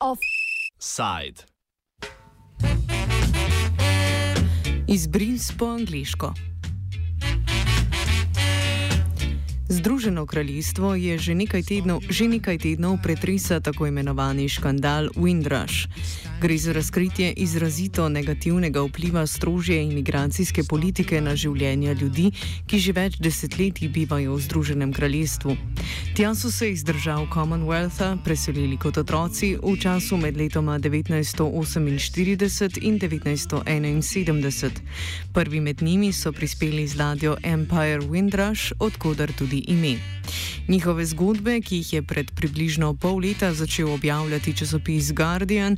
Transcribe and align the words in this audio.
Offside. 0.00 1.42
Izbris 4.88 5.52
po 5.58 5.66
angliško. 5.66 6.34
Združeno 9.68 10.26
kraljestvo 10.26 10.94
je 10.94 11.18
že 11.18 11.34
nekaj 11.34 11.62
tednov, 11.62 12.00
že 12.08 12.28
nekaj 12.28 12.58
tednov 12.58 12.98
pretresa 13.02 13.60
tako 13.60 13.86
imenovani 13.86 14.48
škandal 14.48 15.08
Windrush. 15.16 15.88
Gre 16.40 16.58
za 16.58 16.72
razkritje 16.72 17.32
izrazito 17.32 18.08
negativnega 18.08 18.82
vpliva 18.82 19.26
strožje 19.26 19.82
imigracijske 19.82 20.62
politike 20.62 21.20
na 21.20 21.36
življenja 21.36 21.92
ljudi, 21.92 22.30
ki 22.66 22.78
že 22.78 22.92
več 22.94 23.16
desetletij 23.18 23.88
bivajo 23.88 24.34
v 24.36 24.40
Združenem 24.46 24.92
kraljestvu. 24.94 25.56
Tja 26.14 26.34
so 26.38 26.50
se 26.54 26.70
iz 26.70 26.84
držav 26.86 27.26
Commonwealtha 27.34 28.22
preselili 28.24 28.76
kot 28.78 28.98
otroci 29.02 29.56
v 29.58 29.74
času 29.82 30.16
med 30.16 30.36
letoma 30.38 30.78
1948 30.78 32.78
in 32.86 32.98
1971. 32.98 34.70
Prvi 35.34 35.60
med 35.60 35.82
njimi 35.82 36.12
so 36.12 36.32
prispeli 36.32 36.86
z 36.86 36.96
ladjo 37.02 37.36
Empire 37.42 38.06
Windrush, 38.06 38.72
odkudar 38.78 39.32
tudi 39.34 39.64
ime. 39.66 40.18
Njihove 40.68 41.06
zgodbe, 41.06 41.60
ki 41.60 41.76
jih 41.76 41.92
je 41.92 42.02
pred 42.02 42.30
približno 42.36 42.94
pol 42.94 43.20
leta 43.24 43.52
začel 43.54 43.92
objavljati 43.92 44.56
časopis 44.56 45.12
Guardian, 45.12 45.76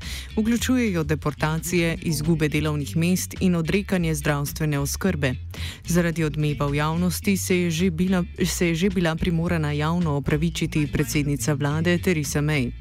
vključujejo 0.51 1.05
deportacije, 1.05 1.99
izgube 2.03 2.49
delovnih 2.49 2.97
mest 2.97 3.35
in 3.41 3.55
odrekanje 3.55 4.15
zdravstvene 4.15 4.79
oskrbe. 4.79 5.35
Zaradi 5.87 6.25
odmeva 6.25 6.67
v 6.67 6.75
javnosti 6.75 7.37
se 7.37 7.57
je 7.57 7.71
že 7.71 7.91
bila, 7.91 8.25
se 8.45 8.69
je 8.69 8.75
že 8.75 8.91
bila 8.91 9.15
primorana 9.17 9.73
javno 9.73 10.17
opravičiti 10.17 10.87
predsednica 10.93 11.53
vlade 11.53 11.99
Theresa 11.99 12.41
May. 12.41 12.73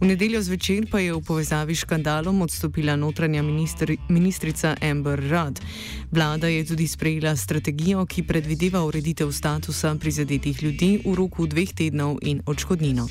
V 0.00 0.06
nedeljo 0.06 0.42
zvečer 0.42 0.86
pa 0.90 1.00
je 1.00 1.12
v 1.14 1.20
povezavi 1.20 1.74
s 1.74 1.78
škandalom 1.78 2.42
odstopila 2.42 2.96
notranja 2.96 3.42
ministri, 3.42 3.98
ministrica 4.08 4.76
Amber 4.80 5.18
Rudd. 5.18 5.58
Vlada 6.12 6.46
je 6.46 6.64
tudi 6.64 6.86
sprejela 6.86 7.36
strategijo, 7.36 8.06
ki 8.06 8.22
predvideva 8.22 8.84
ureditev 8.84 9.32
statusa 9.32 9.94
prizadetih 9.94 10.62
ljudi 10.62 11.02
v 11.04 11.14
roku 11.14 11.46
dveh 11.46 11.74
tednov 11.74 12.18
in 12.22 12.42
odškodnino. 12.46 13.08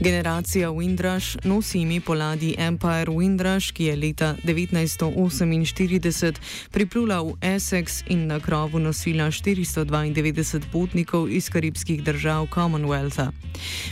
Generacija 0.00 0.70
Windrush 0.70 1.36
nosi 1.44 1.80
ime 1.80 2.00
po 2.00 2.14
ladji 2.14 2.54
Empire 2.58 3.10
Windrush, 3.10 3.72
ki 3.72 3.84
je 3.84 3.96
leta 3.96 4.36
1948 4.44 6.32
priplula 6.70 7.22
v 7.22 7.34
Essex 7.40 8.02
in 8.06 8.26
na 8.26 8.40
krovu 8.40 8.78
nosila 8.78 9.26
492 9.26 10.70
potnikov 10.72 11.30
iz 11.30 11.50
karibskih 11.50 12.02
držav 12.02 12.46
Commonwealtha. 12.54 13.32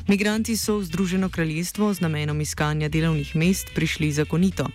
Migranti 0.07 0.57
so 0.57 0.79
v 0.79 0.84
Združeno 0.84 1.29
kraljestvo 1.29 1.95
z 1.95 2.01
namenom 2.01 2.41
iskanja 2.41 2.89
delovnih 2.89 3.37
mest 3.37 3.75
prišli 3.75 4.12
zakonito. 4.12 4.67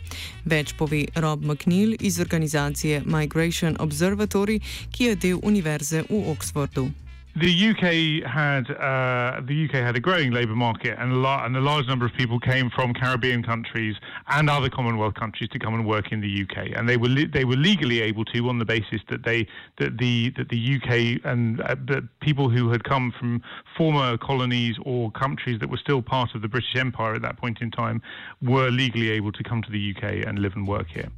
Več 0.46 0.76
pove 0.76 1.06
Rob 1.16 1.46
McNeil 1.46 1.96
iz 2.00 2.20
organizacije 2.20 3.04
Migration 3.06 3.78
Observatory, 3.80 4.60
ki 4.92 5.04
je 5.04 5.16
del 5.16 5.40
univerze 5.44 6.04
v 6.10 6.28
Oxfordu. 6.28 6.92
The 7.36 7.70
UK 7.70 8.30
had 8.30 8.70
uh, 8.72 9.42
the 9.46 9.66
UK 9.66 9.76
had 9.76 9.96
a 9.96 10.00
growing 10.00 10.32
labour 10.32 10.56
market, 10.56 10.98
and 11.00 11.14
a, 11.14 11.16
lot, 11.16 11.46
and 11.46 11.56
a 11.56 11.62
large 11.62 11.88
number 11.88 12.06
of 12.06 12.14
people 12.14 12.40
came 12.40 12.70
from 12.70 12.94
Caribbean 12.94 13.42
countries 13.42 13.96
and 14.28 14.50
other 14.50 14.70
Commonwealth 14.70 15.14
countries 15.14 15.50
to 15.50 15.60
come 15.60 15.74
and 15.74 15.86
work 15.86 16.12
in 16.12 16.20
the 16.20 16.44
UK, 16.44 16.76
and 16.76 16.90
they 16.90 16.98
were 16.98 17.10
they 17.34 17.46
were 17.46 17.56
legally 17.56 18.02
able 18.02 18.26
to 18.26 18.50
on 18.50 18.60
the 18.60 18.66
basis 18.66 19.02
that 19.10 19.24
they 19.24 19.48
that 19.78 19.98
the 19.98 20.32
that 20.38 20.50
the 20.50 20.76
UK 20.76 21.22
and 21.24 21.62
uh, 21.62 21.76
the 21.86 22.08
people 22.20 22.50
who 22.50 22.70
had 22.70 22.84
come 22.84 23.14
from 23.18 23.42
former 23.78 24.18
colonies 24.18 24.76
or 24.84 25.12
countries 25.12 25.60
that 25.60 25.70
were 25.70 25.78
still 25.78 26.02
part 26.02 26.36
of 26.36 26.42
the 26.42 26.48
British 26.50 26.76
Empire 26.76 27.16
at 27.16 27.22
that 27.22 27.38
point 27.38 27.62
in 27.62 27.72
time 27.72 28.02
were 28.42 28.70
legally 28.70 29.10
able 29.10 29.32
to 29.32 29.44
come 29.44 29.62
to 29.62 29.72
the 29.72 29.96
UK 29.96 30.28
and 30.28 30.40
live 30.40 30.54
and 30.56 30.68
work 30.68 30.88
here. 30.88 31.10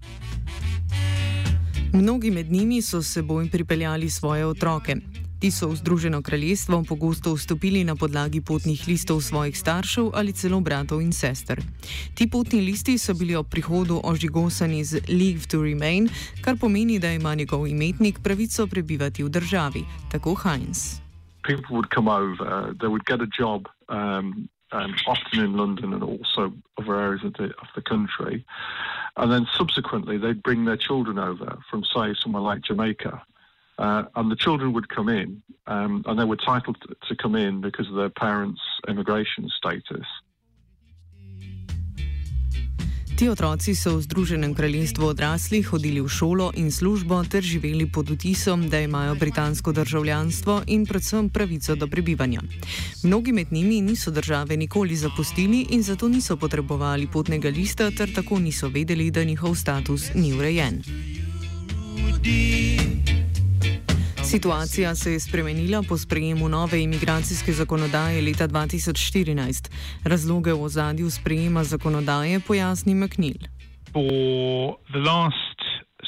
Mnogi 1.93 2.31
med 2.31 2.51
njimi 2.51 2.81
so 2.81 3.03
seboj 3.03 3.49
pripeljali 3.49 4.09
svoje 4.09 4.45
otroke. 4.45 4.95
Ti 5.43 5.51
so 5.51 5.67
v 5.67 5.75
Združeno 5.75 6.23
kraljestvo 6.23 6.87
pogosto 6.87 7.35
vstopili 7.35 7.83
na 7.83 7.99
podlagi 7.99 8.39
potnih 8.39 8.79
listov 8.87 9.19
svojih 9.19 9.51
staršev 9.51 10.15
ali 10.15 10.31
celo 10.31 10.63
bratov 10.63 11.03
in 11.03 11.11
sester. 11.11 11.59
Ti 12.15 12.31
potni 12.31 12.63
listi 12.63 12.95
so 12.95 13.11
bili 13.11 13.35
ob 13.35 13.51
prihodu 13.51 13.99
ožigosani 13.99 14.87
z 14.87 15.03
Leave 15.11 15.43
to 15.51 15.59
Remain, 15.59 16.07
kar 16.39 16.55
pomeni, 16.55 16.95
da 16.95 17.11
ima 17.11 17.35
njegov 17.35 17.67
imetnik 17.67 18.23
pravico 18.23 18.71
prebivati 18.71 19.19
v 19.23 19.29
državi, 19.29 19.83
tako 20.15 20.31
Heinz. 20.47 21.03
People 21.43 21.75
would 21.75 21.91
come 21.91 22.07
over, 22.07 22.71
they 22.79 22.87
would 22.87 23.03
get 23.03 23.19
a 23.19 23.27
job, 23.27 23.67
um, 23.91 24.47
um, 24.71 24.95
often 25.11 25.43
in 25.43 25.59
London 25.59 25.91
and 25.91 26.03
also 26.07 26.55
other 26.79 26.95
areas 26.95 27.23
of 27.27 27.35
the, 27.35 27.51
of 27.59 27.67
the 27.75 27.83
country. 27.83 28.47
And 29.19 29.27
then 29.27 29.43
subsequently, 29.59 30.15
they'd 30.15 30.39
bring 30.39 30.63
their 30.63 30.79
children 30.79 31.19
over 31.19 31.59
from, 31.67 31.83
say, 31.83 32.15
somewhere 32.15 32.47
like 32.47 32.63
Jamaica. 32.63 33.19
Uh, 33.79 34.03
and 34.15 34.31
the 34.31 34.35
children 34.35 34.71
would 34.71 34.87
come 34.87 35.09
in, 35.09 35.41
um, 35.65 36.03
and 36.05 36.19
they 36.19 36.25
were 36.25 36.37
entitled 36.39 36.77
to 37.07 37.15
come 37.15 37.35
in 37.35 37.59
because 37.59 37.89
of 37.89 37.95
their 37.95 38.09
parents' 38.09 38.61
immigration 38.87 39.49
status. 39.57 40.05
Ti 43.13 43.29
otroci 43.29 43.75
so 43.77 43.97
v 43.97 44.01
Združenem 44.01 44.57
kraljestvu 44.57 45.05
odrasli, 45.13 45.61
hodili 45.61 46.01
v 46.01 46.09
šolo 46.09 46.49
in 46.57 46.73
službo 46.73 47.21
ter 47.29 47.45
živeli 47.45 47.85
pod 47.85 48.09
vtisom, 48.09 48.69
da 48.69 48.81
imajo 48.81 49.15
britansko 49.15 49.71
državljanstvo 49.71 50.63
in 50.67 50.85
predvsem 50.85 51.29
pravico 51.29 51.75
do 51.75 51.87
prebivanja. 51.87 52.41
Mnogi 53.03 53.31
med 53.31 53.53
njimi 53.53 53.81
niso 53.81 54.11
države 54.11 54.57
nikoli 54.57 54.95
zapustili 54.95 55.65
in 55.69 55.83
zato 55.83 56.09
niso 56.09 56.37
potrebovali 56.37 57.07
potnega 57.07 57.49
lista, 57.49 57.91
ter 57.91 58.13
tako 58.13 58.39
niso 58.39 58.67
vedeli, 58.67 59.11
da 59.11 59.23
njihov 59.23 59.55
status 59.55 60.13
ni 60.13 60.33
urejen. 60.33 60.81
Situacija 64.33 64.95
se 64.95 65.11
je 65.11 65.19
spremenila 65.19 65.83
po 65.89 65.97
sprejemu 65.97 66.49
nove 66.49 66.83
imigracijske 66.83 67.51
zakonodaje 67.51 68.21
leta 68.21 68.47
2014. 68.47 69.69
Razloge 70.03 70.53
v 70.53 70.63
ozadju 70.63 71.09
sprejema 71.09 71.63
zakonodaje 71.63 72.39
pojasni 72.39 72.95
McNeil. 72.95 73.45
For 73.93 74.73
the 74.91 75.03
last 75.05 75.59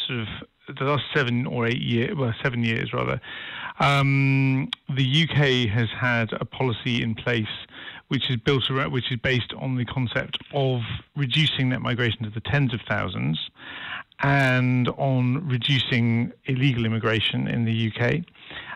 sort 0.07 0.19
of 0.21 0.75
the 0.75 0.85
last 0.85 1.05
seven 1.13 1.45
or 1.47 1.67
eight 1.67 1.81
years, 1.81 2.17
well, 2.17 2.33
seven 2.43 2.63
years 2.63 2.93
rather, 2.93 3.19
um, 3.79 4.71
the 4.97 5.07
UK 5.23 5.69
has 5.77 5.89
had 6.01 6.33
a 6.41 6.45
policy 6.45 7.03
in 7.03 7.13
place 7.13 7.55
which 8.07 8.29
is 8.29 8.37
built 8.45 8.71
around, 8.71 8.91
which 8.91 9.11
is 9.11 9.19
based 9.21 9.53
on 9.61 9.77
the 9.77 9.85
concept 9.85 10.37
of 10.53 10.81
reducing 11.15 11.69
net 11.69 11.81
migration 11.81 12.23
to 12.23 12.31
the 12.31 12.41
tens 12.51 12.73
of 12.73 12.79
thousands 12.89 13.37
and 14.19 14.89
on 14.97 15.47
reducing 15.47 16.31
illegal 16.45 16.85
immigration 16.85 17.47
in 17.47 17.65
the 17.65 17.87
UK 17.89 18.23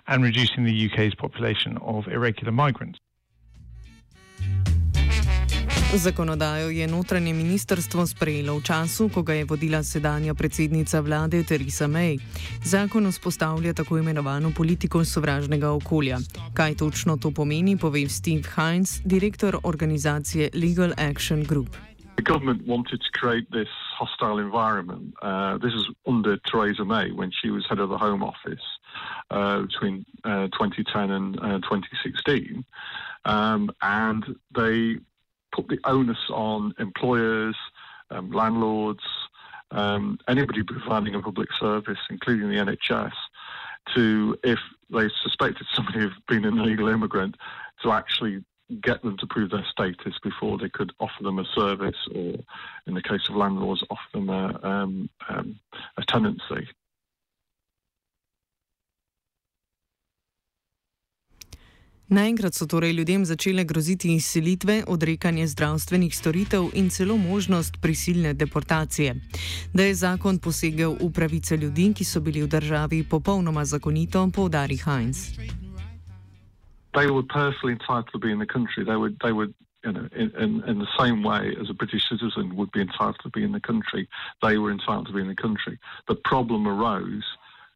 and 0.07 0.23
reducing 0.23 0.65
the 0.65 0.85
UK's 0.87 1.15
population 1.15 1.77
of 1.77 2.07
irregular 2.07 2.51
migrants. 2.51 2.99
Zakonodajo 5.95 6.69
je 6.69 6.87
notranje 6.87 7.33
ministrstvo 7.33 8.07
sprejelo 8.07 8.57
v 8.57 8.63
času, 8.63 9.09
ko 9.09 9.23
ga 9.25 9.33
je 9.33 9.45
vodila 9.45 9.81
sedanja 9.83 10.33
predsednica 10.37 11.01
vlade 11.01 11.41
Theresa 11.43 11.87
May. 11.87 12.19
Zakon 12.63 13.09
vzpostavlja 13.09 13.73
tako 13.73 13.97
imenovano 13.97 14.51
politiko 14.53 15.05
sovražnega 15.05 15.71
okolja. 15.71 16.19
Kaj 16.53 16.75
točno 16.75 17.17
to 17.17 17.31
pomeni, 17.31 17.77
pove 17.77 18.09
Steve 18.09 18.45
Heinz, 18.55 19.01
direktor 19.05 19.57
organizacije 19.63 20.49
Legal 20.53 20.93
Action 20.97 21.43
Group. 21.43 21.69
The 22.19 22.23
government 22.23 22.67
wanted 22.67 22.99
to 22.99 23.11
create 23.11 23.49
this 23.49 23.69
hostile 23.97 24.39
environment. 24.39 25.13
Uh, 25.21 25.57
this 25.57 25.73
is 25.73 25.87
under 26.05 26.35
Theresa 26.35 26.83
May 26.83 27.13
when 27.13 27.31
she 27.31 27.49
was 27.49 27.65
head 27.65 27.79
of 27.79 27.87
the 27.87 27.97
Home 27.97 28.23
Office 28.23 28.59
uh, 29.31 29.61
between 29.61 30.05
uh, 30.25 30.47
2010 30.47 31.11
and 31.11 31.35
2016. 31.63 32.65
Uh, 33.23 33.29
um, 33.29 33.71
and 33.81 34.35
they 34.53 34.97
put 35.53 35.69
the 35.69 35.79
onus 35.85 36.17
on 36.29 36.73
employers, 36.77 37.55
um, 38.11 38.31
landlords, 38.31 39.05
um, 39.71 40.19
anybody 40.27 40.61
providing 40.61 41.15
a 41.15 41.21
public 41.21 41.47
service, 41.57 41.99
including 42.09 42.49
the 42.49 42.57
NHS, 42.57 43.13
to, 43.95 44.35
if 44.43 44.59
they 44.91 45.07
suspected 45.23 45.67
somebody 45.73 46.03
of 46.03 46.11
being 46.27 46.43
an 46.43 46.59
illegal 46.59 46.89
immigrant, 46.89 47.37
to 47.81 47.93
actually 47.93 48.43
get 48.81 49.01
them 49.01 49.17
to 49.17 49.27
prove 49.27 49.49
their 49.49 49.65
status 49.71 50.15
before 50.23 50.57
they 50.57 50.69
could 50.69 50.91
offer 50.99 51.23
them 51.23 51.39
a 51.39 51.45
service, 51.55 51.97
or 52.13 52.33
in 52.87 52.93
the 52.93 53.01
case 53.01 53.27
of 53.29 53.35
landlords, 53.35 53.83
offer 53.89 54.09
them 54.13 54.29
a, 54.29 54.59
um, 54.63 55.09
um, 55.29 55.59
a 55.97 56.03
tenancy. 56.05 56.67
Naenkrat 62.09 62.53
so 62.53 62.65
torej 62.65 62.91
ljudem 62.91 63.25
začele 63.25 63.63
groziti 63.63 64.15
izselitve, 64.15 64.83
odrekanje 64.87 65.47
zdravstvenih 65.47 66.15
storitev 66.17 66.69
in 66.73 66.89
celo 66.89 67.17
možnost 67.17 67.77
prisilne 67.81 68.33
deportacije. 68.33 69.15
Da 69.73 69.83
je 69.83 69.95
zakon 69.95 70.39
posegel 70.39 70.95
v 71.01 71.11
pravice 71.13 71.57
ljudi, 71.57 71.93
ki 71.93 72.05
so 72.05 72.19
bili 72.19 72.41
v 72.41 72.47
državi 72.47 73.03
popolnoma 73.03 73.65
zakonito, 73.65 74.29
poudari 74.35 74.77
Heinz. 74.77 75.17
They 76.93 77.09
were 77.09 77.23
personally 77.23 77.73
entitled 77.73 78.09
to 78.11 78.19
be 78.19 78.31
in 78.31 78.39
the 78.39 78.45
country. 78.45 78.83
They 78.83 78.95
would, 78.95 79.17
they 79.23 79.31
would 79.31 79.53
you 79.83 79.91
know, 79.93 80.09
in, 80.15 80.31
in, 80.35 80.63
in, 80.63 80.79
the 80.79 80.87
same 80.97 81.23
way 81.23 81.55
as 81.59 81.69
a 81.69 81.73
British 81.73 82.09
citizen 82.09 82.55
would 82.55 82.71
be 82.71 82.81
entitled 82.81 83.19
to 83.23 83.29
be 83.29 83.43
in 83.43 83.53
the 83.53 83.61
country, 83.61 84.09
they 84.41 84.57
were 84.57 84.71
entitled 84.71 85.07
to 85.07 85.13
be 85.13 85.21
in 85.21 85.27
the 85.27 85.35
country. 85.35 85.79
The 86.07 86.15
problem 86.15 86.67
arose 86.67 87.23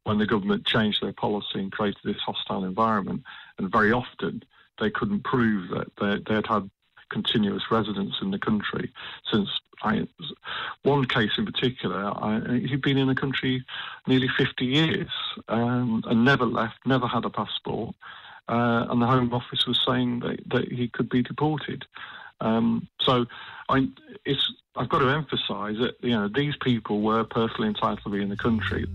when 0.03 0.17
the 0.17 0.25
government 0.25 0.65
changed 0.65 1.01
their 1.01 1.13
policy 1.13 1.59
and 1.59 1.71
created 1.71 2.01
this 2.03 2.19
hostile 2.25 2.65
environment, 2.65 3.23
and 3.57 3.71
very 3.71 3.93
often 3.93 4.43
they 4.79 4.89
couldn't 4.89 5.23
prove 5.23 5.69
that 5.69 5.87
they, 5.99 6.33
they'd 6.33 6.47
had 6.47 6.69
continuous 7.09 7.63
residence 7.71 8.15
in 8.21 8.31
the 8.31 8.39
country 8.39 8.91
since 9.31 9.47
I, 9.83 10.07
one 10.83 11.05
case 11.05 11.31
in 11.37 11.45
particular, 11.45 12.05
I, 12.05 12.41
he'd 12.67 12.81
been 12.81 12.97
in 12.97 13.07
the 13.07 13.15
country 13.15 13.63
nearly 14.07 14.29
50 14.37 14.65
years 14.65 15.09
um, 15.47 16.03
and 16.05 16.25
never 16.25 16.45
left, 16.45 16.77
never 16.85 17.07
had 17.07 17.25
a 17.25 17.29
passport 17.29 17.95
uh, 18.49 18.85
and 18.89 19.01
the 19.01 19.07
Home 19.07 19.33
Office 19.33 19.65
was 19.65 19.79
saying 19.85 20.19
that, 20.19 20.39
that 20.49 20.71
he 20.71 20.87
could 20.87 21.09
be 21.09 21.21
deported. 21.21 21.85
Um, 22.41 22.87
so 23.01 23.25
I, 23.69 23.87
I've 24.75 24.89
got 24.89 24.99
to 24.99 25.09
emphasise 25.09 25.77
that 25.79 25.95
you 26.01 26.11
know 26.11 26.27
these 26.27 26.55
people 26.61 27.01
were 27.01 27.23
personally 27.23 27.69
entitled 27.69 28.01
to 28.03 28.09
be 28.09 28.21
in 28.21 28.29
the 28.29 28.37
country. 28.37 28.85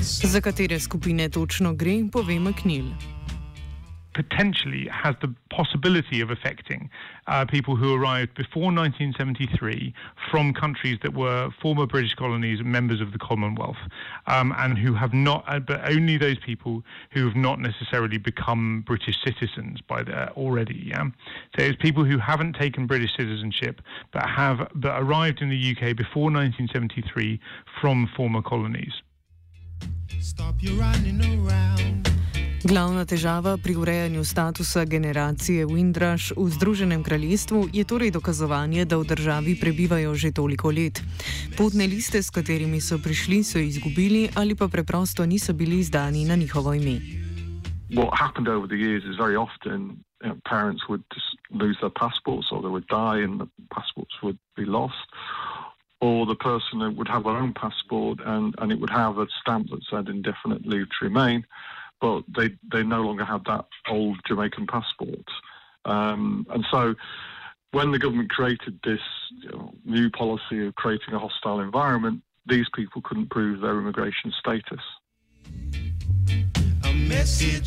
Za 0.00 0.40
katere 0.40 0.78
skupine 0.80 1.28
točno 1.28 1.74
gre, 1.74 2.08
pove 2.10 2.38
McNeil. 2.38 3.19
Potentially 4.14 4.88
has 4.88 5.14
the 5.20 5.32
possibility 5.50 6.20
of 6.20 6.30
affecting 6.30 6.90
uh, 7.26 7.44
people 7.44 7.76
who 7.76 7.94
arrived 7.94 8.34
before 8.34 8.72
1973 8.72 9.94
from 10.30 10.52
countries 10.52 10.98
that 11.02 11.14
were 11.14 11.50
former 11.62 11.86
British 11.86 12.14
colonies 12.14 12.60
and 12.60 12.70
members 12.70 13.00
of 13.00 13.12
the 13.12 13.18
Commonwealth, 13.18 13.76
um, 14.26 14.52
and 14.58 14.78
who 14.78 14.94
have 14.94 15.14
not, 15.14 15.44
uh, 15.46 15.60
but 15.60 15.80
only 15.88 16.16
those 16.16 16.38
people 16.38 16.82
who 17.12 17.26
have 17.26 17.36
not 17.36 17.60
necessarily 17.60 18.18
become 18.18 18.82
British 18.86 19.16
citizens 19.24 19.80
by 19.88 20.02
the, 20.02 20.30
already. 20.32 20.82
Yeah? 20.86 21.04
So 21.56 21.64
it's 21.64 21.80
people 21.80 22.04
who 22.04 22.18
haven't 22.18 22.54
taken 22.54 22.86
British 22.86 23.16
citizenship 23.16 23.80
but 24.12 24.28
have 24.28 24.68
but 24.74 25.00
arrived 25.00 25.40
in 25.40 25.50
the 25.50 25.70
UK 25.70 25.96
before 25.96 26.30
1973 26.30 27.40
from 27.80 28.08
former 28.16 28.42
colonies. 28.42 28.92
Stop 30.20 30.54
you 30.60 30.78
running 30.78 31.20
around. 31.46 32.09
Glavna 32.60 33.06
težava 33.08 33.56
pri 33.56 33.72
urejanju 33.72 34.20
statusa 34.24 34.84
generacije 34.84 35.64
Windrush 35.66 36.36
v 36.36 36.44
Združenem 36.52 37.00
kraljestvu 37.00 37.72
je 37.72 37.84
torej 37.88 38.10
dokazovanje, 38.12 38.84
da 38.84 39.00
v 39.00 39.08
državi 39.08 39.56
prebivajo 39.56 40.12
že 40.14 40.28
toliko 40.28 40.68
let. 40.68 41.00
Potne 41.56 41.88
liste, 41.88 42.20
s 42.20 42.28
katerimi 42.28 42.80
so 42.80 43.00
prišli, 43.00 43.40
so 43.44 43.56
izgubili 43.58 44.28
ali 44.36 44.52
pa 44.52 44.68
preprosto 44.68 45.24
niso 45.26 45.56
bili 45.56 45.80
izdani 45.80 46.28
na 46.28 46.36
njihovo 46.36 46.74
ime. 46.74 47.00
What 47.96 48.12
happened 48.12 48.48
over 48.48 48.68
the 48.68 48.76
years 48.76 49.04
is 49.08 49.16
very 49.16 49.36
often 49.36 50.04
you 50.20 50.28
know, 50.28 50.36
parents 50.44 50.84
would 50.88 51.04
lose 51.50 51.80
their 51.80 51.94
passports 51.96 52.52
or 52.52 52.60
they 52.60 52.72
would 52.76 52.88
die 52.92 53.24
and 53.24 53.40
the 53.40 53.48
passports 53.72 54.20
would 54.22 54.38
be 54.56 54.68
lost. 54.68 55.08
Or 56.00 56.26
the 56.26 56.36
person 56.36 56.76
would 56.96 57.08
have 57.08 57.24
their 57.24 57.40
own 57.40 57.52
passport 57.52 58.20
and, 58.20 58.54
and 58.60 58.72
it 58.72 58.80
would 58.80 58.92
have 58.92 59.16
a 59.16 59.26
stamp 59.40 59.70
that 59.70 59.80
said 59.90 60.08
indefinite 60.08 60.66
leave 60.68 60.88
to 60.92 61.08
remain. 61.08 61.44
But 62.00 62.24
they 62.36 62.48
they 62.72 62.82
no 62.82 63.02
longer 63.02 63.24
had 63.24 63.44
that 63.46 63.66
old 63.88 64.18
Jamaican 64.26 64.66
passport. 64.66 65.26
Um, 65.84 66.46
and 66.50 66.64
so, 66.70 66.94
when 67.72 67.92
the 67.92 67.98
government 67.98 68.30
created 68.30 68.78
this 68.84 69.00
you 69.42 69.50
know, 69.50 69.72
new 69.84 70.10
policy 70.10 70.66
of 70.66 70.74
creating 70.74 71.14
a 71.14 71.18
hostile 71.18 71.60
environment, 71.60 72.22
these 72.46 72.68
people 72.74 73.02
couldn't 73.02 73.30
prove 73.30 73.60
their 73.60 73.78
immigration 73.78 74.32
status. 74.38 74.80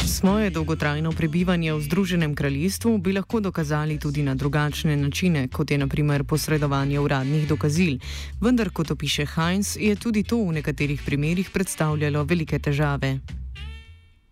Svoje 0.08 0.50
dolgotrajno 0.50 1.12
prebivanje 1.12 1.74
v 1.74 1.82
Združenem 1.82 2.36
kraljestvu 2.36 2.98
bi 2.98 3.14
lahko 3.14 3.40
dokazali 3.40 4.00
tudi 4.00 4.24
na 4.24 4.36
drugačne 4.36 4.96
načine, 4.96 5.48
kot 5.48 5.72
je 5.72 5.78
naprimer 5.78 6.24
posredovanje 6.24 7.00
uradnih 7.00 7.48
dokazil. 7.48 8.00
Vendar, 8.42 8.70
kot 8.70 8.92
opiše 8.92 9.26
Heinz, 9.26 9.78
je 9.80 9.96
tudi 9.96 10.24
to 10.24 10.38
v 10.38 10.60
nekaterih 10.60 11.02
primerjih 11.06 11.50
predstavljalo 11.54 12.24
velike 12.24 12.60
težave. 12.60 13.20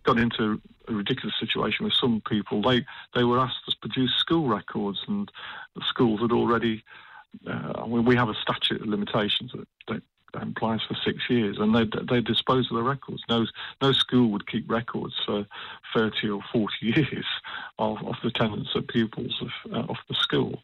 Got 0.03 0.17
into 0.17 0.61
a 0.87 0.93
ridiculous 0.93 1.35
situation 1.39 1.85
with 1.85 1.93
some 1.93 2.21
people. 2.27 2.61
They 2.61 2.85
they 3.13 3.23
were 3.23 3.39
asked 3.39 3.65
to 3.69 3.75
produce 3.81 4.13
school 4.15 4.47
records, 4.47 5.01
and 5.07 5.31
the 5.75 5.83
schools 5.87 6.21
had 6.21 6.31
already. 6.31 6.83
Uh, 7.47 7.85
we 7.87 8.15
have 8.17 8.27
a 8.27 8.35
statute 8.35 8.81
of 8.81 8.87
limitations 8.87 9.53
that, 9.53 9.65
that 9.87 10.03
applies 10.33 10.81
for 10.87 10.95
six 10.95 11.29
years, 11.29 11.57
and 11.59 11.75
they 11.75 11.85
they 12.09 12.21
dispose 12.21 12.69
of 12.69 12.77
the 12.77 12.83
records. 12.83 13.23
No 13.29 13.45
no 13.81 13.91
school 13.91 14.29
would 14.31 14.47
keep 14.47 14.69
records 14.69 15.15
for 15.25 15.45
thirty 15.93 16.29
or 16.29 16.41
forty 16.51 16.75
years 16.81 17.25
of, 17.79 17.97
of 18.05 18.15
the 18.23 18.31
tenants 18.31 18.71
and 18.75 18.87
pupils 18.87 19.41
of 19.41 19.73
uh, 19.73 19.85
of 19.89 19.97
the 20.07 20.15
school. 20.15 20.61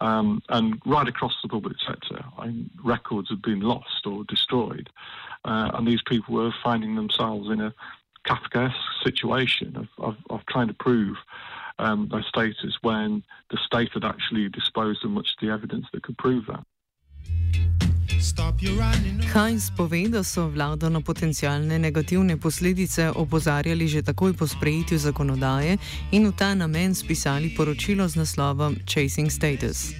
Um, 0.00 0.42
and 0.50 0.80
right 0.84 1.08
across 1.08 1.34
the 1.42 1.48
public 1.48 1.76
sector, 1.86 2.22
I 2.38 2.48
mean, 2.48 2.70
records 2.84 3.30
had 3.30 3.40
been 3.40 3.60
lost 3.60 4.06
or 4.06 4.24
destroyed, 4.24 4.90
uh, 5.44 5.70
and 5.74 5.86
these 5.86 6.02
people 6.02 6.34
were 6.34 6.52
finding 6.62 6.96
themselves 6.96 7.48
in 7.48 7.60
a 7.60 7.74
Kafkaesque 8.26 9.04
situation 9.04 9.76
of, 9.76 9.88
of, 9.98 10.14
of 10.30 10.40
trying 10.46 10.68
to 10.68 10.74
prove 10.74 11.16
um, 11.78 12.08
their 12.10 12.24
status 12.28 12.74
when 12.82 13.22
the 13.50 13.58
state 13.66 13.90
had 13.94 14.04
actually 14.04 14.48
disposed 14.48 15.04
of 15.04 15.10
much 15.10 15.28
of 15.34 15.46
the 15.46 15.52
evidence 15.52 15.86
that 15.92 16.02
could 16.02 16.18
prove 16.18 16.44
that. 16.46 16.64
Heinz 19.34 19.70
pove, 19.76 20.08
da 20.08 20.22
so 20.22 20.48
vlado 20.48 20.88
na 20.88 21.00
potencijalne 21.00 21.78
negativne 21.78 22.36
posledice 22.40 23.10
opozarjali 23.12 23.88
že 23.88 24.02
takoj 24.02 24.32
po 24.32 24.46
sprejetju 24.46 24.98
zakonodaje 24.98 25.76
in 26.10 26.26
v 26.26 26.32
ta 26.32 26.54
namen 26.54 26.94
spisali 26.94 27.52
poročilo 27.52 28.08
z 28.08 28.16
naslovom 28.16 28.80
Chasing 28.88 29.30
Status. 29.30 29.92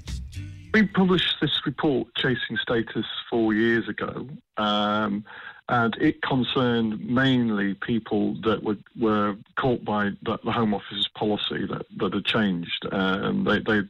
We 0.73 0.89
published 0.93 1.41
this 1.41 1.55
report, 1.65 2.09
Chasing 2.17 2.59
Status, 2.61 3.07
four 3.31 3.55
years 3.55 3.89
ago. 3.89 4.29
Um, 4.57 5.25
and 5.69 5.97
it 6.01 6.23
concerned 6.23 7.05
mainly 7.09 7.75
people 7.75 8.35
that 8.43 8.63
were, 8.63 8.77
were 8.99 9.37
caught 9.57 9.85
by 9.85 10.11
the, 10.23 10.39
the 10.45 10.53
Home 10.53 10.75
Office's 10.75 11.09
policy 11.09 11.67
that, 11.67 11.87
that 11.97 12.15
had 12.15 12.25
changed. 12.25 12.87
Uh, 12.91 13.33
they, 13.45 13.59
they, 13.59 13.81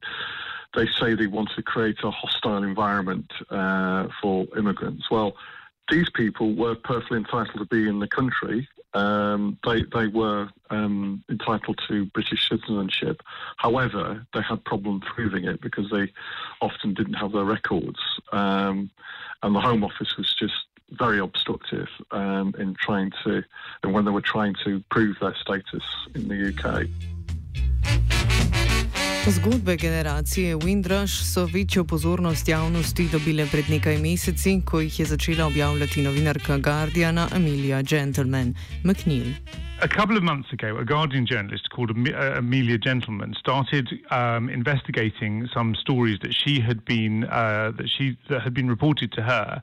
they 0.75 0.87
say 0.99 1.15
they 1.15 1.27
want 1.27 1.51
to 1.57 1.63
create 1.63 1.99
a 2.03 2.11
hostile 2.11 2.63
environment 2.63 3.31
uh, 3.51 4.09
for 4.23 4.47
immigrants. 4.57 5.11
Well, 5.11 5.37
these 5.91 6.11
people 6.11 6.55
were 6.55 6.75
perfectly 6.75 7.19
entitled 7.19 7.59
to 7.59 7.67
be 7.67 7.89
in 7.89 7.99
the 7.99 8.09
country. 8.09 8.69
Um, 8.95 9.59
they 9.65 9.83
they 9.83 10.07
were 10.07 10.49
um, 10.71 11.23
entitled 11.29 11.81
to 11.87 12.07
British 12.07 12.49
citizenship. 12.49 13.23
However, 13.59 14.27
they 14.33 14.41
had 14.41 14.65
problems 14.65 15.03
proving 15.05 15.45
it 15.45 15.61
because 15.61 15.91
they 15.91 16.11
often 16.63 16.95
didn't 16.95 17.15
have 17.15 17.33
their 17.33 17.45
records, 17.45 18.01
um, 18.33 18.91
and 19.43 19.55
the 19.55 19.61
Home 19.61 19.85
Office 19.85 20.17
was 20.17 20.35
just 20.35 20.55
very 20.91 21.19
obstructive 21.19 21.89
um, 22.11 22.55
in 22.59 22.75
trying 22.79 23.13
to, 23.25 23.43
and 23.83 23.93
when 23.93 24.05
they 24.05 24.11
were 24.11 24.21
trying 24.21 24.55
to 24.65 24.83
prove 24.91 25.17
their 25.21 25.35
status 25.35 25.83
in 26.15 26.29
the 26.29 26.39
UK. 26.51 26.87
Zgodbe 29.27 29.77
generacije 29.77 30.55
Windrush 30.57 31.13
so 31.13 31.47
večjo 31.47 31.85
pozornost 31.85 32.49
javnosti 32.49 33.09
dobile 33.13 33.47
pred 33.53 33.65
nekaj 33.71 33.99
meseci, 33.99 34.61
ko 34.65 34.81
jih 34.81 35.01
je 35.01 35.07
začela 35.07 35.47
objavljati 35.47 36.03
novinarka 36.03 36.59
Guardiana 36.59 37.29
Amelia 37.33 37.83
Gentleman 37.83 38.55
McNeil. 38.85 39.35
A 39.83 39.89
couple 39.89 40.17
of 40.17 40.23
months 40.23 40.53
ago, 40.53 40.79
a 40.79 40.85
Guardian 40.85 41.27
journalist 41.27 41.69
called 41.75 41.91
uh, 41.91 42.39
Amelia 42.39 42.79
Gentleman 42.79 43.35
started 43.35 43.89
um, 44.11 44.49
investigating 44.49 45.49
some 45.55 45.75
stories 45.75 46.19
that 46.23 46.33
she 46.33 46.61
had 46.61 46.85
been 46.85 47.25
uh, 47.25 47.73
that 47.77 47.89
she 47.89 48.17
that 48.29 48.43
had 48.43 48.55
been 48.55 48.71
reported 48.71 49.13
to 49.13 49.23
her 49.23 49.61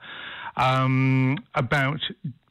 um, 0.56 1.38
about 1.56 2.00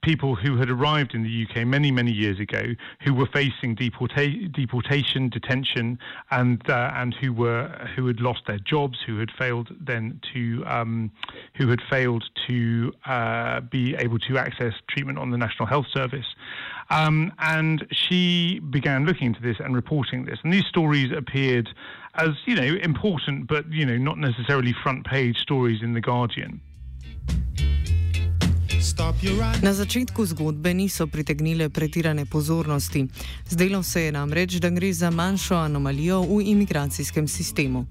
people 0.02 0.35
who 0.35 0.56
had 0.56 0.68
arrived 0.68 1.14
in 1.14 1.23
the 1.23 1.47
UK 1.47 1.64
many, 1.64 1.90
many 1.92 2.11
years 2.11 2.40
ago, 2.40 2.75
who 3.04 3.14
were 3.14 3.26
facing 3.26 3.76
deporta- 3.76 4.52
deportation, 4.52 5.28
detention, 5.28 5.99
and 6.30 6.68
uh, 6.68 6.90
and 6.94 7.14
who 7.14 7.32
were 7.32 7.68
who 7.94 8.06
had 8.06 8.21
lost 8.21 8.42
their 8.47 8.59
jobs, 8.59 8.99
who 9.06 9.18
had 9.18 9.30
failed 9.30 9.68
then 9.80 10.21
to 10.35 10.64
um, 10.66 11.11
who 11.54 11.68
had 11.68 11.80
failed 11.88 12.25
to 12.47 12.92
uh, 13.06 13.61
be 13.61 13.94
able 13.97 14.18
to 14.18 14.38
access 14.38 14.75
treatment 14.88 15.18
on 15.18 15.30
the 15.30 15.38
National 15.38 15.66
Health 15.66 15.87
Service. 15.92 16.26
Um, 16.90 17.32
and 17.38 17.87
she 17.90 18.59
began 18.59 19.06
looking 19.06 19.28
into 19.28 19.40
this 19.40 19.59
and 19.61 19.75
reporting 19.75 20.26
this. 20.26 20.38
And 20.44 20.52
these 20.52 20.66
stories 20.66 21.11
appeared 21.11 21.71
as, 22.16 22.30
you 22.44 22.54
know, 22.54 22.76
important, 22.82 23.47
but, 23.47 23.71
you 23.73 23.87
know, 23.87 23.97
not 23.97 24.18
necessarily 24.18 24.75
front 24.75 25.06
page 25.06 25.38
stories 25.38 25.80
in 25.82 25.94
The 25.94 26.02
Guardian. 26.02 26.61
Na 29.62 29.73
začetku 29.73 30.27
zgodbe 30.27 30.75
niso 30.75 31.07
pritegnile 31.07 31.71
pretirane 31.71 32.27
pozornosti. 32.27 33.07
Zdelo 33.49 33.83
se 33.83 34.03
je 34.03 34.12
namreč, 34.12 34.59
da 34.59 34.71
gre 34.71 34.93
za 34.93 35.11
manjšo 35.11 35.55
anomalijo 35.55 36.23
v 36.23 36.43
imigracijskem 36.51 37.29
sistemu. 37.29 37.87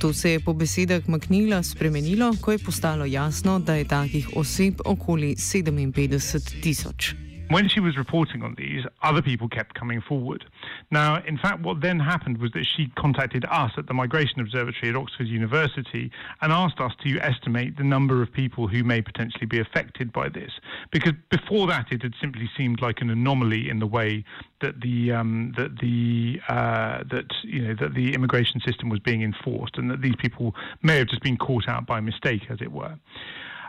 To 0.00 0.12
se 0.14 0.30
je 0.30 0.40
po 0.40 0.54
besedah 0.54 1.08
Maknila 1.08 1.62
spremenilo, 1.62 2.30
ko 2.40 2.52
je 2.52 2.58
postalo 2.58 3.04
jasno, 3.04 3.58
da 3.58 3.74
je 3.74 3.88
takih 3.88 4.28
oseb 4.36 4.80
okoli 4.84 5.34
57 5.34 6.62
tisoč. 6.62 7.25
When 7.48 7.68
she 7.68 7.80
was 7.80 7.96
reporting 7.96 8.42
on 8.42 8.54
these, 8.56 8.84
other 9.02 9.22
people 9.22 9.48
kept 9.48 9.74
coming 9.74 10.00
forward. 10.00 10.44
Now, 10.90 11.22
in 11.24 11.38
fact, 11.38 11.62
what 11.62 11.80
then 11.80 12.00
happened 12.00 12.38
was 12.38 12.50
that 12.52 12.64
she 12.64 12.88
contacted 12.96 13.44
us 13.50 13.72
at 13.76 13.86
the 13.86 13.94
Migration 13.94 14.40
Observatory 14.40 14.90
at 14.90 14.96
Oxford 14.96 15.26
University 15.26 16.10
and 16.40 16.52
asked 16.52 16.80
us 16.80 16.92
to 17.04 17.18
estimate 17.20 17.76
the 17.76 17.84
number 17.84 18.22
of 18.22 18.32
people 18.32 18.66
who 18.66 18.82
may 18.82 19.00
potentially 19.00 19.46
be 19.46 19.60
affected 19.60 20.12
by 20.12 20.28
this. 20.28 20.52
Because 20.90 21.12
before 21.30 21.66
that, 21.68 21.86
it 21.90 22.02
had 22.02 22.14
simply 22.20 22.48
seemed 22.56 22.80
like 22.80 23.00
an 23.00 23.10
anomaly 23.10 23.68
in 23.68 23.78
the 23.78 23.86
way 23.86 24.24
that 24.60 24.80
the 24.80 25.12
um, 25.12 25.52
that 25.56 25.78
the 25.78 26.40
uh, 26.48 27.04
that 27.10 27.26
you 27.42 27.60
know 27.62 27.74
that 27.74 27.94
the 27.94 28.14
immigration 28.14 28.60
system 28.60 28.88
was 28.88 29.00
being 29.00 29.22
enforced, 29.22 29.76
and 29.76 29.90
that 29.90 30.00
these 30.00 30.16
people 30.16 30.54
may 30.82 30.96
have 30.96 31.08
just 31.08 31.22
been 31.22 31.36
caught 31.36 31.68
out 31.68 31.86
by 31.86 32.00
mistake, 32.00 32.42
as 32.50 32.60
it 32.60 32.72
were. 32.72 32.96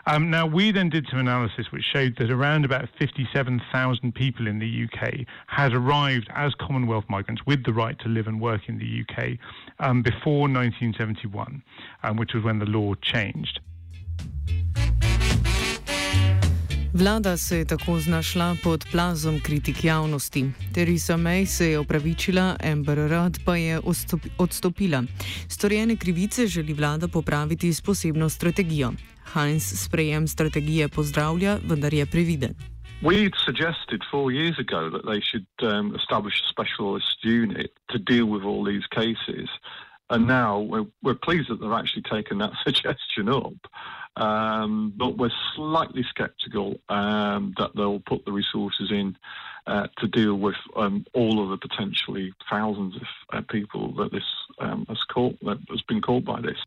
Um, 0.08 0.30
now, 0.30 0.46
we 0.46 0.72
then 0.72 0.88
did 0.88 1.06
some 1.10 1.18
analysis 1.18 1.66
which 1.70 1.84
showed 1.84 2.16
that 2.16 2.30
around 2.30 2.64
about 2.64 2.88
57,000 2.98 4.14
people 4.14 4.46
in 4.46 4.58
the 4.58 4.84
UK 4.84 5.26
had 5.46 5.74
arrived 5.74 6.28
as 6.34 6.54
Commonwealth 6.54 7.04
migrants 7.10 7.42
with 7.46 7.62
the 7.64 7.74
right 7.74 7.98
to 7.98 8.08
live 8.08 8.26
and 8.26 8.40
work 8.40 8.70
in 8.70 8.78
the 8.78 9.02
UK 9.02 9.36
um, 9.80 10.00
before 10.00 10.48
1971, 10.48 11.62
um, 12.04 12.16
which 12.16 12.32
was 12.32 12.42
when 12.42 12.58
the 12.58 12.64
law 12.64 12.94
changed. 13.02 13.60
Vlada 16.94 17.36
se 17.36 17.58
je 17.58 17.64
tako 17.64 18.00
znašla 18.00 18.56
pod 18.62 18.86
plazom 18.92 19.40
kritik 19.40 19.84
javnosti. 19.84 20.44
Teresa 20.74 21.16
May 21.16 21.46
se 21.46 21.70
je 21.70 21.78
opravičila, 21.78 22.56
Amber 22.72 22.98
Rudd 22.98 23.38
pa 23.44 23.56
je 23.56 23.80
odstopila. 24.38 25.02
Storjene 25.48 25.96
krivice 25.96 26.46
želi 26.46 26.72
vlada 26.72 27.08
popraviti 27.08 27.72
s 27.72 27.80
posebno 27.80 28.28
strategijo. 28.28 28.92
Heinz 29.34 29.64
sprejem 29.84 30.28
strategije 30.28 30.88
pozdravlja, 30.88 31.58
vendar 31.64 31.94
je 31.94 32.06
previden. 32.06 32.54
We 33.02 33.30
suggested 33.44 34.02
four 34.10 34.32
years 34.32 34.58
ago 34.58 34.90
that 34.90 35.06
they 35.06 35.20
should 35.20 35.46
um, 35.62 35.94
establish 35.94 36.42
a 36.42 36.48
specialist 36.48 37.24
unit 37.24 37.70
to 37.90 37.98
deal 37.98 38.26
with 38.26 38.42
all 38.42 38.64
these 38.64 38.86
cases. 38.90 39.48
And 40.10 40.26
now 40.26 40.58
we're, 40.58 40.86
we're 41.02 41.14
pleased 41.14 41.48
that 41.48 41.60
they've 41.60 41.80
actually 41.80 42.02
taken 42.02 42.38
that 42.38 42.52
suggestion 42.64 43.28
up. 43.28 43.54
Um, 44.16 44.92
but 44.96 45.16
we're 45.16 45.30
slightly 45.54 46.04
sceptical 46.16 46.80
um, 46.88 47.54
that 47.58 47.70
they'll 47.76 48.00
put 48.00 48.24
the 48.24 48.32
resources 48.32 48.90
in 48.90 49.16
uh, 49.68 49.86
to 49.98 50.08
deal 50.08 50.34
with 50.34 50.56
um, 50.76 51.04
all 51.12 51.42
of 51.42 51.50
the 51.50 51.68
potentially 51.68 52.32
thousands 52.50 52.96
of 52.96 53.02
uh, 53.32 53.42
people 53.48 53.92
that 53.94 54.10
this 54.10 54.24
um, 54.58 54.86
has, 54.88 55.02
caught, 55.04 55.38
that 55.42 55.58
has 55.68 55.82
been 55.82 56.00
caught 56.00 56.24
by 56.24 56.40
this. 56.40 56.58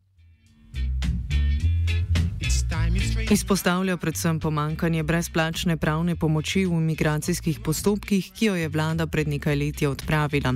Izpostavlja 3.32 3.96
predvsem 3.96 4.40
pomankanje 4.40 5.02
brezplačne 5.02 5.76
pravne 5.76 6.16
pomoči 6.16 6.66
v 6.66 6.76
imigracijskih 6.76 7.60
postopkih, 7.64 8.28
ki 8.36 8.46
jo 8.46 8.54
je 8.54 8.68
vlada 8.68 9.06
pred 9.06 9.28
nekaj 9.28 9.56
leti 9.56 9.86
odpravila. 9.88 10.52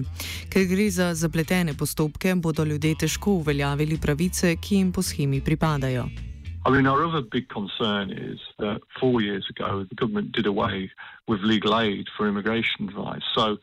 Ker 0.53 0.67
gre 0.69 0.91
za 0.91 1.15
zapletene 1.15 1.73
postopke, 1.73 2.35
bodo 2.35 2.65
ljudje 2.65 2.95
težko 3.07 3.39
uveljavili 3.41 3.97
pravice, 4.03 4.57
ki 4.57 4.77
jim 4.77 4.93
po 4.93 5.03
schemi 5.03 5.41
pripadajo. 5.41 6.05
I 6.67 6.71
mean, 6.71 6.87
our 6.87 7.05
other 7.05 7.23
big 7.23 7.49
concern 7.49 8.11
is 8.11 8.41
that 8.59 8.83
four 9.01 9.23
years 9.23 9.47
ago, 9.49 9.85
the 9.85 9.95
government 9.95 10.33
did 10.33 10.47
away 10.47 10.91
with 11.29 11.41
legal 11.43 11.73
aid 11.81 12.07
for 12.17 12.29
immigration 12.29 12.89
advice. 12.89 13.25
So, 13.35 13.57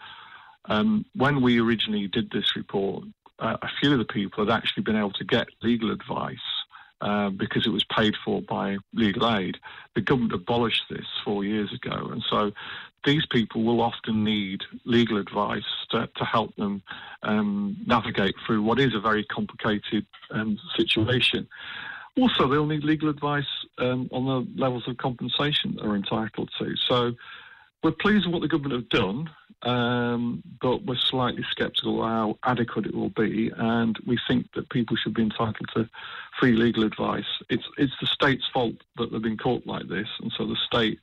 um, 0.69 1.05
when 1.13 1.41
we 1.43 1.59
originally 1.59 2.07
did 2.07 2.31
this 2.31 2.55
report, 2.55 3.03
uh, 3.39 3.57
a 3.61 3.69
few 3.79 3.91
of 3.91 3.99
the 3.99 4.13
people 4.13 4.45
had 4.45 4.53
actually 4.53 4.83
been 4.83 4.95
able 4.95 5.13
to 5.19 5.25
get 5.25 5.47
legal 5.61 5.91
advice 5.91 6.47
uh, 7.03 7.29
because 7.29 7.67
it 7.67 7.69
was 7.69 7.83
paid 7.83 8.15
for 8.23 8.41
by 8.41 8.77
legal 8.93 9.29
aid. 9.35 9.57
The 9.93 10.01
government 10.01 10.31
abolished 10.31 10.83
this 10.89 11.05
four 11.25 11.43
years 11.43 11.73
ago, 11.73 12.09
and 12.11 12.23
so 12.29 12.53
these 13.03 13.25
people 13.25 13.63
will 13.63 13.81
often 13.81 14.23
need 14.23 14.61
legal 14.85 15.17
advice 15.17 15.65
to, 15.91 16.07
to 16.15 16.23
help 16.23 16.55
them 16.55 16.81
um, 17.23 17.75
navigate 17.85 18.35
through 18.45 18.63
what 18.63 18.79
is 18.79 18.95
a 18.95 19.01
very 19.01 19.25
complicated 19.25 20.05
um, 20.31 20.57
situation. 20.77 21.45
Also, 22.17 22.47
they'll 22.47 22.65
need 22.65 22.85
legal 22.85 23.09
advice 23.09 23.65
um, 23.79 24.07
on 24.13 24.25
the 24.25 24.61
levels 24.61 24.87
of 24.87 24.95
compensation 24.97 25.77
they're 25.81 25.95
entitled 25.95 26.49
to. 26.59 26.73
So, 26.87 27.13
we're 27.83 27.91
pleased 27.91 28.25
with 28.25 28.33
what 28.33 28.41
the 28.41 28.47
government 28.47 28.73
have 28.81 28.89
done, 28.89 29.29
um, 29.63 30.43
but 30.61 30.85
we're 30.85 30.97
slightly 30.97 31.45
sceptical 31.57 32.03
how 32.03 32.37
adequate 32.43 32.85
it 32.85 32.95
will 32.95 33.09
be, 33.09 33.51
and 33.55 33.97
we 34.05 34.17
think 34.27 34.51
that 34.53 34.69
people 34.69 34.95
should 34.95 35.13
be 35.13 35.23
entitled 35.23 35.69
to 35.75 35.89
free 36.39 36.53
legal 36.53 36.83
advice. 36.83 37.31
It's 37.49 37.67
it's 37.77 37.93
the 38.01 38.07
state's 38.07 38.47
fault 38.53 38.75
that 38.97 39.11
they've 39.11 39.21
been 39.21 39.37
caught 39.37 39.65
like 39.65 39.87
this, 39.87 40.07
and 40.21 40.31
so 40.37 40.45
the 40.45 40.57
state 40.67 40.99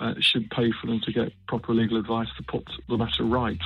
uh, 0.00 0.14
should 0.20 0.50
pay 0.50 0.70
for 0.80 0.86
them 0.86 1.00
to 1.00 1.12
get 1.12 1.32
proper 1.46 1.74
legal 1.74 1.98
advice 1.98 2.28
to 2.36 2.42
put 2.42 2.64
the 2.88 2.96
matter 2.96 3.24
right. 3.24 3.60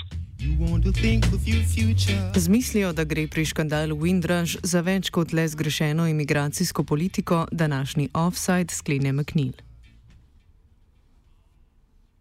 Z 2.35 2.49
mislijo, 2.49 2.93
da 2.93 3.05
gre 3.05 3.29
pri 3.29 3.45
škandalu 3.45 3.97
Windrush 3.97 4.57
za 4.63 4.81
več 4.81 5.11
kot 5.11 5.33
le 5.33 5.49
zgrešeno 5.49 6.09
imigracijsko 6.09 6.83
politiko, 6.85 7.47
današnji 7.53 8.09
offside 8.15 8.75
sklene 8.75 9.13
McNeil. 9.13 9.72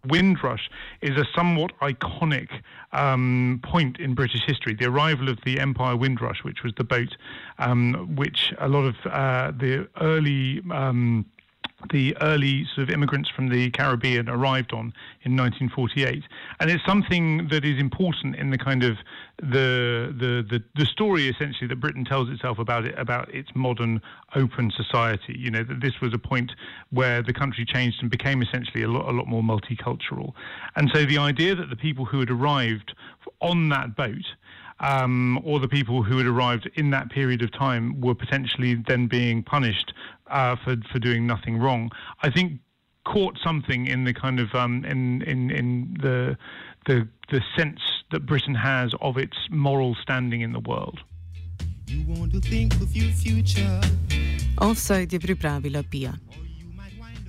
Windrush 0.05 0.69
is 1.01 1.17
a 1.17 1.25
somewhat 1.35 1.71
iconic 1.79 2.49
um, 2.91 3.59
point 3.63 3.99
in 3.99 4.15
British 4.15 4.41
history. 4.45 4.73
The 4.73 4.85
arrival 4.85 5.29
of 5.29 5.39
the 5.45 5.59
Empire 5.59 5.95
Windrush, 5.95 6.43
which 6.43 6.63
was 6.63 6.73
the 6.77 6.83
boat 6.83 7.15
um, 7.59 8.15
which 8.15 8.53
a 8.59 8.67
lot 8.67 8.83
of 8.83 8.95
uh, 9.05 9.51
the 9.51 9.87
early 9.99 10.61
um, 10.71 11.25
the 11.89 12.15
early 12.21 12.65
sort 12.73 12.87
of 12.87 12.93
immigrants 12.93 13.29
from 13.29 13.49
the 13.49 13.69
Caribbean 13.71 14.29
arrived 14.29 14.73
on 14.73 14.93
in 15.23 15.35
1948, 15.35 16.23
and 16.59 16.69
it's 16.69 16.85
something 16.85 17.47
that 17.49 17.65
is 17.65 17.79
important 17.79 18.35
in 18.35 18.49
the 18.49 18.57
kind 18.57 18.83
of 18.83 18.97
the 19.37 20.13
the 20.17 20.45
the, 20.49 20.63
the 20.75 20.85
story 20.85 21.27
essentially 21.27 21.67
that 21.67 21.79
Britain 21.79 22.05
tells 22.05 22.29
itself 22.29 22.59
about 22.59 22.85
it 22.85 22.97
about 22.97 23.33
its 23.33 23.49
modern 23.55 24.01
open 24.35 24.71
society. 24.71 25.35
You 25.37 25.51
know 25.51 25.63
that 25.63 25.81
this 25.81 25.99
was 26.01 26.13
a 26.13 26.19
point 26.19 26.51
where 26.91 27.21
the 27.21 27.33
country 27.33 27.65
changed 27.65 27.97
and 28.01 28.09
became 28.09 28.41
essentially 28.41 28.83
a 28.83 28.87
lot 28.87 29.07
a 29.09 29.11
lot 29.11 29.27
more 29.27 29.43
multicultural, 29.43 30.33
and 30.75 30.89
so 30.93 31.05
the 31.05 31.17
idea 31.17 31.55
that 31.55 31.69
the 31.69 31.75
people 31.75 32.05
who 32.05 32.19
had 32.19 32.29
arrived 32.29 32.93
on 33.41 33.69
that 33.69 33.95
boat 33.95 34.25
um, 34.81 35.39
or 35.43 35.59
the 35.59 35.67
people 35.67 36.03
who 36.03 36.17
had 36.17 36.27
arrived 36.27 36.69
in 36.75 36.89
that 36.89 37.09
period 37.09 37.41
of 37.41 37.51
time 37.51 38.01
were 38.01 38.15
potentially 38.15 38.75
then 38.87 39.07
being 39.07 39.43
punished 39.43 39.93
uh, 40.27 40.55
for 40.63 40.75
for 40.91 40.99
doing 40.99 41.25
nothing 41.25 41.57
wrong. 41.57 41.91
I 42.23 42.29
think 42.29 42.59
caught 43.05 43.37
something 43.43 43.87
in 43.87 44.03
the 44.03 44.13
kind 44.13 44.39
of 44.39 44.53
um, 44.53 44.83
in 44.85 45.21
in 45.21 45.51
in 45.51 45.97
the 46.01 46.37
the 46.85 47.07
the 47.29 47.41
sense 47.55 47.79
that 48.11 48.25
Britain 48.25 48.55
has 48.55 48.93
of 49.01 49.17
its 49.17 49.37
moral 49.49 49.95
standing 49.95 50.41
in 50.41 50.51
the 50.51 50.59
world. 50.59 50.99
Offside 54.57 55.11
je 55.11 55.19
pripravila 55.19 55.83
Pija. 55.83 56.13